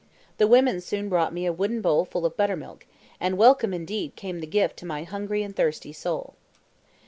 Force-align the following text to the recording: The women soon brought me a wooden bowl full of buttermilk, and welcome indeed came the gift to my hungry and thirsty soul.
The 0.39 0.47
women 0.47 0.81
soon 0.81 1.09
brought 1.09 1.31
me 1.31 1.45
a 1.45 1.53
wooden 1.53 1.79
bowl 1.79 2.05
full 2.05 2.25
of 2.25 2.35
buttermilk, 2.35 2.87
and 3.19 3.37
welcome 3.37 3.71
indeed 3.71 4.15
came 4.15 4.39
the 4.39 4.47
gift 4.47 4.77
to 4.77 4.85
my 4.87 5.03
hungry 5.03 5.43
and 5.43 5.55
thirsty 5.55 5.93
soul. 5.93 6.33